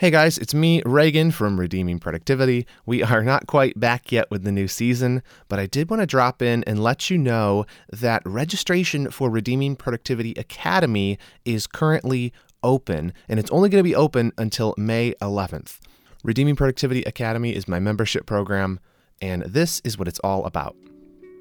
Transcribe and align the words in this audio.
Hey 0.00 0.12
guys, 0.12 0.38
it's 0.38 0.54
me, 0.54 0.80
Reagan 0.86 1.32
from 1.32 1.58
Redeeming 1.58 1.98
Productivity. 1.98 2.68
We 2.86 3.02
are 3.02 3.24
not 3.24 3.48
quite 3.48 3.80
back 3.80 4.12
yet 4.12 4.30
with 4.30 4.44
the 4.44 4.52
new 4.52 4.68
season, 4.68 5.24
but 5.48 5.58
I 5.58 5.66
did 5.66 5.90
want 5.90 6.02
to 6.02 6.06
drop 6.06 6.40
in 6.40 6.62
and 6.68 6.80
let 6.80 7.10
you 7.10 7.18
know 7.18 7.66
that 7.90 8.22
registration 8.24 9.10
for 9.10 9.28
Redeeming 9.28 9.74
Productivity 9.74 10.34
Academy 10.36 11.18
is 11.44 11.66
currently 11.66 12.32
open, 12.62 13.12
and 13.28 13.40
it's 13.40 13.50
only 13.50 13.68
going 13.68 13.80
to 13.80 13.90
be 13.90 13.96
open 13.96 14.30
until 14.38 14.72
May 14.78 15.14
11th. 15.20 15.80
Redeeming 16.22 16.54
Productivity 16.54 17.02
Academy 17.02 17.52
is 17.52 17.66
my 17.66 17.80
membership 17.80 18.24
program, 18.24 18.78
and 19.20 19.42
this 19.46 19.80
is 19.82 19.98
what 19.98 20.06
it's 20.06 20.20
all 20.20 20.44
about. 20.44 20.76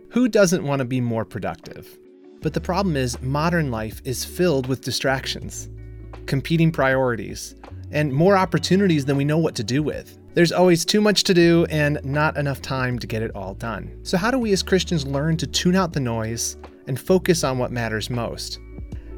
Who 0.10 0.28
doesn't 0.28 0.64
want 0.64 0.80
to 0.80 0.86
be 0.86 1.00
more 1.00 1.26
productive? 1.26 1.96
But 2.42 2.56
the 2.56 2.62
problem 2.62 2.98
is, 2.98 3.22
modern 3.22 3.70
life 3.70 4.02
is 4.04 4.26
filled 4.26 4.66
with 4.66 4.82
distractions, 4.82 5.70
competing 6.26 6.72
priorities 6.72 7.54
and 7.92 8.14
more 8.14 8.38
opportunities 8.38 9.06
than 9.06 9.18
we 9.18 9.26
know 9.26 9.38
what 9.38 9.56
to 9.56 9.64
do 9.64 9.84
with. 9.84 10.18
There's 10.34 10.52
always 10.52 10.86
too 10.86 11.02
much 11.02 11.24
to 11.24 11.34
do 11.34 11.66
and 11.70 12.00
not 12.04 12.38
enough 12.38 12.62
time 12.62 13.00
to 13.00 13.08
get 13.08 13.22
it 13.22 13.32
all 13.36 13.56
done. 13.56 13.98
So, 14.04 14.18
how 14.18 14.30
do 14.30 14.38
we 14.38 14.52
as 14.52 14.62
Christians 14.62 15.06
learn 15.06 15.38
to 15.38 15.48
tune 15.48 15.76
out 15.76 15.94
the 15.94 16.00
noise 16.00 16.58
and 16.88 17.00
focus 17.00 17.44
on 17.44 17.58
what 17.58 17.72
matters 17.72 18.10
most? 18.10 18.60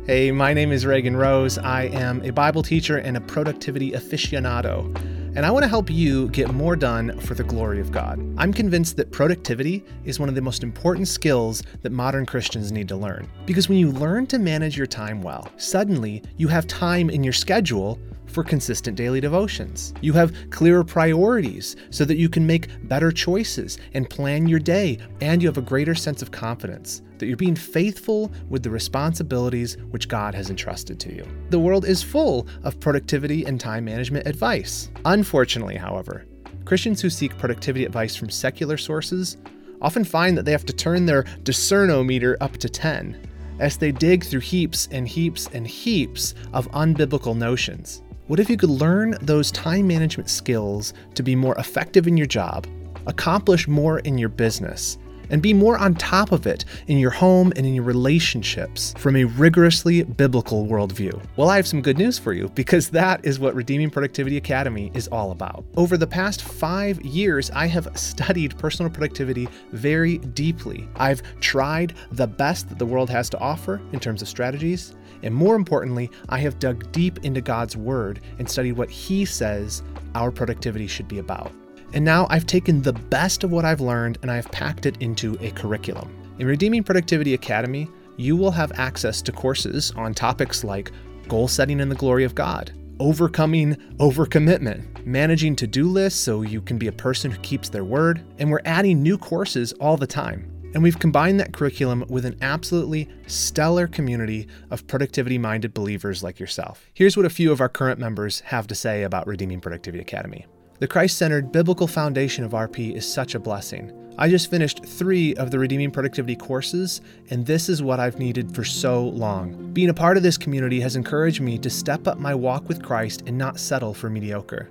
Hey, 0.06 0.32
my 0.32 0.54
name 0.54 0.72
is 0.72 0.88
Reagan 0.88 1.16
Rose. 1.16 1.60
I 1.60 1.84
am 1.84 2.24
a 2.24 2.32
Bible 2.32 2.64
teacher 2.64 2.98
and 2.98 3.16
a 3.16 3.22
productivity 3.22 3.92
aficionado, 3.92 4.96
and 5.36 5.46
I 5.46 5.52
want 5.52 5.64
to 5.64 5.70
help 5.70 5.92
you 5.92 6.30
get 6.30 6.52
more 6.52 6.76
done 6.76 7.20
for 7.20 7.36
the 7.36 7.44
glory 7.44 7.80
of 7.80 7.92
God. 7.92 8.20
I'm 8.38 8.52
convinced 8.52 8.98
that 8.98 9.12
productivity 9.12 9.86
is 10.06 10.20
one 10.20 10.28
of 10.28 10.34
the 10.34 10.42
most 10.42 10.64
important 10.64 11.08
skills 11.08 11.62
that 11.84 11.92
modern 11.92 12.26
Christians 12.26 12.72
need 12.72 12.88
to 12.88 12.96
learn. 12.96 13.30
Because 13.46 13.70
when 13.70 13.78
you 13.78 13.92
learn 13.92 14.26
to 14.28 14.40
manage 14.40 14.76
your 14.76 14.88
time 14.88 15.22
well, 15.22 15.48
suddenly 15.58 16.24
you 16.38 16.48
have 16.48 16.66
time 16.66 17.12
in 17.12 17.24
your 17.24 17.34
schedule 17.34 18.00
for 18.30 18.44
consistent 18.44 18.96
daily 18.96 19.20
devotions. 19.20 19.94
You 20.02 20.14
have 20.14 20.34
clearer 20.50 20.84
priorities 20.84 21.76
so 21.90 22.06
that 22.06 22.18
you 22.18 22.30
can 22.30 22.46
make 22.46 22.68
better 22.88 23.12
choices 23.12 23.78
and 23.94 24.10
plan 24.10 24.48
your 24.48 24.60
day, 24.60 25.00
and 25.22 25.42
you 25.42 25.48
have 25.48 25.58
a 25.58 25.62
greater 25.62 25.96
sense 25.96 26.22
of 26.22 26.32
confidence 26.32 27.02
that 27.18 27.28
you're 27.28 27.38
being 27.38 27.56
faithful 27.56 28.32
with 28.50 28.64
the 28.64 28.70
responsibilities 28.70 29.78
which 29.92 30.08
God 30.08 30.34
has 30.34 30.50
entrusted 30.50 31.00
to 31.02 31.14
you. 31.14 31.26
The 31.50 31.60
world 31.60 31.86
is 31.86 32.02
full 32.02 32.48
of 32.64 32.80
productivity 32.80 33.46
and 33.46 33.60
time 33.60 33.86
management 33.86 34.26
advice. 34.26 34.90
Unfortunately, 35.06 35.76
however, 35.76 36.26
Christians 36.66 37.02
who 37.02 37.10
seek 37.10 37.38
productivity 37.38 37.86
advice 37.86 38.16
from 38.16 38.30
secular 38.30 38.78
sources 38.78 39.38
often 39.82 40.04
find 40.04 40.38
that 40.38 40.46
they 40.46 40.52
have 40.52 40.66
to 40.66 40.74
turn 40.74 41.06
their 41.06 41.24
discernometer 41.44 42.36
up 42.42 42.58
to 42.58 42.70
10 42.70 43.30
as 43.60 43.78
they 43.78 43.92
dig 43.92 44.24
through 44.24 44.40
heaps 44.40 44.88
and 44.92 45.08
heaps 45.08 45.50
and 45.54 45.68
heaps 45.68 46.34
of 46.54 46.70
unbiblical 46.72 47.36
notions. 47.36 48.04
What 48.30 48.40
if 48.40 48.48
you 48.48 48.58
could 48.58 48.70
learn 48.70 49.18
those 49.24 49.52
time 49.52 49.88
management 49.88 50.30
skills 50.30 50.94
to 51.16 51.24
be 51.24 51.36
more 51.36 51.58
effective 51.58 52.06
in 52.06 52.16
your 52.16 52.28
job, 52.28 52.68
accomplish 53.08 53.68
more 53.68 54.02
in 54.02 54.20
your 54.20 54.30
business, 54.30 55.00
and 55.30 55.42
be 55.42 55.54
more 55.54 55.78
on 55.78 55.96
top 55.96 56.32
of 56.32 56.48
it 56.48 56.66
in 56.88 56.98
your 56.98 57.12
home 57.12 57.54
and 57.56 57.66
in 57.66 57.74
your 57.74 57.84
relationships 57.84 58.94
from 58.98 59.16
a 59.16 59.26
rigorously 59.26 60.04
biblical 60.04 60.66
worldview? 60.66 61.22
Well, 61.36 61.50
I 61.50 61.56
have 61.56 61.68
some 61.68 61.82
good 61.82 61.98
news 61.98 62.18
for 62.18 62.34
you 62.34 62.50
because 62.50 62.90
that 62.90 63.24
is 63.26 63.40
what 63.40 63.56
Redeeming 63.56 63.90
Productivity 63.90 64.38
Academy 64.38 64.92
is 64.94 65.08
all 65.08 65.32
about. 65.32 65.64
Over 65.76 65.98
the 65.98 66.08
past 66.08 66.42
five 66.42 67.02
years, 67.02 67.52
I 67.52 67.68
have 67.68 67.90
studied 67.98 68.58
personal 68.58 68.92
productivity 68.92 69.48
very 69.72 70.18
deeply. 70.18 70.88
I've 70.96 71.22
tried 71.40 71.94
the 72.12 72.28
best 72.28 72.70
that 72.70 72.80
the 72.80 72.86
world 72.86 73.10
has 73.10 73.30
to 73.30 73.40
offer 73.40 73.82
in 73.94 74.00
terms 74.00 74.22
of 74.22 74.28
strategies 74.28 74.96
and 75.24 75.34
more 75.34 75.56
importantly, 75.56 76.10
I 76.30 76.40
have 76.40 76.60
dug 76.60 76.92
deep 76.92 77.20
into 77.24 77.42
God's 77.42 77.76
Word 77.76 78.22
and 78.38 78.50
studied 78.50 78.74
what 78.74 78.90
He 78.90 79.26
says 79.26 79.84
our 80.16 80.32
productivity 80.32 80.88
should 80.88 81.08
be 81.08 81.20
about. 81.20 81.52
And 81.94 82.06
now 82.06 82.28
I've 82.30 82.46
taken 82.46 82.82
the 82.82 82.94
best 82.94 83.44
of 83.44 83.52
what 83.52 83.66
I've 83.66 83.82
learned 83.82 84.20
and 84.22 84.30
I 84.30 84.36
have 84.36 84.52
packed 84.52 84.86
it 84.86 84.98
into 85.02 85.38
a 85.42 85.52
curriculum. 85.52 86.16
In 86.38 86.46
Redeeming 86.48 86.84
Productivity 86.84 87.34
Academy, 87.34 87.90
you 88.16 88.36
will 88.36 88.52
have 88.52 88.72
access 88.80 89.22
to 89.24 89.32
courses 89.32 89.92
on 89.96 90.14
topics 90.14 90.64
like 90.64 90.92
goal 91.28 91.48
setting 91.48 91.80
in 91.80 91.90
the 91.90 91.96
glory 91.96 92.24
of 92.24 92.36
God, 92.36 92.72
overcoming 93.00 93.76
overcommitment, 93.98 95.06
managing 95.06 95.56
to 95.56 95.68
do 95.68 95.88
lists 95.88 96.20
so 96.20 96.42
you 96.42 96.62
can 96.62 96.78
be 96.78 96.88
a 96.88 96.92
person 96.92 97.32
who 97.32 97.40
keeps 97.40 97.70
their 97.70 97.84
word, 97.84 98.24
and 98.38 98.52
we're 98.52 98.62
adding 98.66 99.02
new 99.02 99.18
courses 99.18 99.74
all 99.74 99.98
the 99.98 100.08
time. 100.08 100.52
And 100.74 100.84
we've 100.84 101.00
combined 101.00 101.40
that 101.40 101.54
curriculum 101.54 102.06
with 102.10 102.26
an 102.26 102.38
absolutely 102.42 103.10
stellar 103.26 103.88
community 103.88 104.48
of 104.70 104.86
productivity 104.86 105.38
minded 105.38 105.74
believers 105.74 106.22
like 106.22 106.40
yourself. 106.40 106.86
Here's 106.94 107.18
what 107.18 107.26
a 107.26 107.30
few 107.30 107.52
of 107.52 107.62
our 107.62 107.70
current 107.70 108.00
members 108.00 108.42
have 108.42 108.68
to 108.68 108.76
say 108.76 109.04
about 109.04 109.26
Redeeming 109.26 109.62
Productivity 109.62 110.02
Academy. 110.02 110.46
The 110.80 110.88
Christ 110.88 111.18
centered 111.18 111.52
biblical 111.52 111.88
foundation 111.88 112.46
of 112.46 112.54
RP 112.54 112.96
is 112.96 113.06
such 113.06 113.36
a 113.36 113.40
blessing. 113.40 113.92
I 114.18 114.30
just 114.30 114.50
finished 114.50 114.86
three 114.86 115.36
of 115.36 115.52
the 115.52 115.60
Redeeming 115.60 115.92
Productivity 115.92 116.38
courses, 116.38 117.02
and 117.30 117.46
this 117.46 117.68
is 117.68 117.84
what 117.84 118.00
I've 118.00 118.18
needed 118.18 118.56
for 118.56 118.64
so 118.64 119.04
long. 119.10 119.74
Being 119.74 119.90
a 119.90 119.94
part 119.94 120.16
of 120.16 120.24
this 120.24 120.38
community 120.38 120.80
has 120.80 120.96
encouraged 120.96 121.42
me 121.42 121.58
to 121.58 121.70
step 121.70 122.08
up 122.08 122.18
my 122.18 122.34
walk 122.34 122.70
with 122.70 122.82
Christ 122.82 123.24
and 123.28 123.38
not 123.38 123.60
settle 123.60 123.94
for 123.94 124.10
mediocre. 124.10 124.70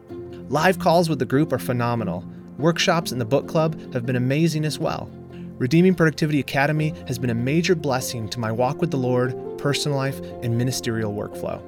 Live 0.49 0.79
calls 0.79 1.11
with 1.11 1.19
the 1.19 1.27
group 1.27 1.53
are 1.53 1.59
phenomenal. 1.59 2.25
Workshops 2.57 3.13
in 3.13 3.19
the 3.19 3.27
book 3.27 3.47
club 3.47 3.79
have 3.93 4.07
been 4.07 4.17
amazing 4.17 4.65
as 4.65 4.79
well. 4.79 5.11
Redeeming 5.59 5.95
Productivity 5.95 6.41
Academy 6.41 6.95
has 7.07 7.19
been 7.19 7.29
a 7.29 7.35
major 7.35 7.75
blessing 7.75 8.31
to 8.31 8.41
my 8.41 8.51
walk 8.51 8.81
with 8.81 8.91
the 8.91 8.97
Lord, 8.97 9.59
personal 9.59 9.99
life, 9.99 10.21
and 10.43 10.57
ministerial 10.57 11.13
workflow. 11.13 11.61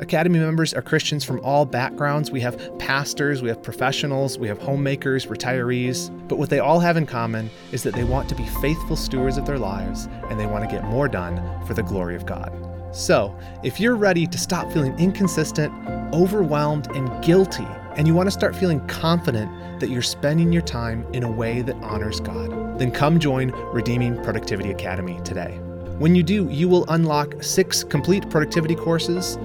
Academy 0.00 0.40
members 0.40 0.74
are 0.74 0.82
Christians 0.82 1.22
from 1.22 1.38
all 1.44 1.64
backgrounds. 1.64 2.28
We 2.30 2.40
have 2.40 2.78
pastors, 2.80 3.42
we 3.42 3.48
have 3.48 3.62
professionals, 3.62 4.38
we 4.38 4.48
have 4.48 4.58
homemakers, 4.58 5.26
retirees. 5.26 6.10
But 6.28 6.36
what 6.36 6.50
they 6.50 6.58
all 6.58 6.80
have 6.80 6.96
in 6.96 7.06
common 7.06 7.48
is 7.70 7.84
that 7.84 7.94
they 7.94 8.02
want 8.02 8.28
to 8.30 8.34
be 8.34 8.44
faithful 8.60 8.96
stewards 8.96 9.36
of 9.36 9.46
their 9.46 9.58
lives 9.58 10.08
and 10.28 10.38
they 10.38 10.46
want 10.46 10.68
to 10.68 10.74
get 10.74 10.84
more 10.84 11.06
done 11.06 11.40
for 11.64 11.74
the 11.74 11.82
glory 11.82 12.16
of 12.16 12.26
God. 12.26 12.52
So, 12.92 13.36
if 13.62 13.78
you're 13.78 13.94
ready 13.94 14.26
to 14.26 14.38
stop 14.38 14.72
feeling 14.72 14.98
inconsistent, 14.98 15.72
overwhelmed, 16.12 16.88
and 16.94 17.24
guilty, 17.24 17.66
and 17.96 18.08
you 18.08 18.14
want 18.14 18.26
to 18.26 18.32
start 18.32 18.56
feeling 18.56 18.84
confident 18.88 19.50
that 19.78 19.90
you're 19.90 20.02
spending 20.02 20.52
your 20.52 20.62
time 20.62 21.06
in 21.12 21.22
a 21.22 21.30
way 21.30 21.62
that 21.62 21.76
honors 21.76 22.18
God, 22.18 22.78
then 22.80 22.90
come 22.90 23.20
join 23.20 23.50
Redeeming 23.72 24.20
Productivity 24.24 24.72
Academy 24.72 25.20
today. 25.24 25.60
When 25.98 26.16
you 26.16 26.24
do, 26.24 26.48
you 26.50 26.68
will 26.68 26.84
unlock 26.88 27.40
six 27.40 27.84
complete 27.84 28.28
productivity 28.28 28.74
courses, 28.74 29.38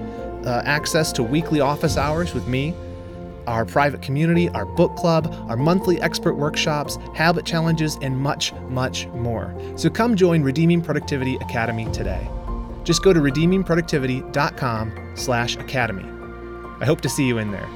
uh, 0.46 0.62
access 0.64 1.12
to 1.12 1.22
weekly 1.22 1.60
office 1.60 1.96
hours 1.96 2.34
with 2.34 2.46
me, 2.46 2.74
our 3.46 3.64
private 3.64 4.02
community, 4.02 4.48
our 4.50 4.64
book 4.64 4.96
club, 4.96 5.34
our 5.48 5.56
monthly 5.56 6.00
expert 6.00 6.34
workshops, 6.34 6.98
habit 7.14 7.44
challenges, 7.44 7.98
and 8.02 8.16
much, 8.16 8.52
much 8.68 9.06
more. 9.08 9.54
So 9.76 9.90
come 9.90 10.16
join 10.16 10.42
Redeeming 10.42 10.82
Productivity 10.82 11.36
Academy 11.36 11.90
today. 11.92 12.28
Just 12.84 13.02
go 13.02 13.12
to 13.12 13.20
redeemingproductivity.com 13.20 15.12
slash 15.14 15.56
academy. 15.56 16.06
I 16.80 16.86
hope 16.86 17.00
to 17.02 17.08
see 17.08 17.26
you 17.26 17.38
in 17.38 17.50
there. 17.50 17.68